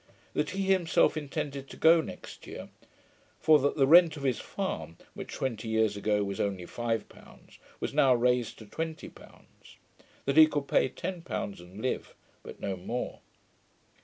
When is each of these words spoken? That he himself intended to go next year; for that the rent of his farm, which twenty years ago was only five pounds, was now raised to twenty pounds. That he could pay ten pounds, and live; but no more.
That 0.33 0.49
he 0.49 0.63
himself 0.63 1.15
intended 1.15 1.69
to 1.69 1.77
go 1.77 2.01
next 2.01 2.47
year; 2.47 2.69
for 3.39 3.59
that 3.59 3.75
the 3.75 3.85
rent 3.85 4.17
of 4.17 4.23
his 4.23 4.39
farm, 4.39 4.97
which 5.13 5.35
twenty 5.35 5.67
years 5.67 5.95
ago 5.95 6.23
was 6.23 6.39
only 6.39 6.65
five 6.65 7.07
pounds, 7.07 7.59
was 7.79 7.93
now 7.93 8.15
raised 8.15 8.57
to 8.57 8.65
twenty 8.65 9.09
pounds. 9.09 9.77
That 10.25 10.37
he 10.37 10.47
could 10.47 10.67
pay 10.67 10.89
ten 10.89 11.21
pounds, 11.21 11.61
and 11.61 11.83
live; 11.83 12.15
but 12.41 12.59
no 12.59 12.75
more. 12.75 13.19